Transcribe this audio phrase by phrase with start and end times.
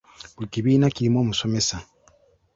[0.35, 1.77] Buli kibiina kirimu omusomesa.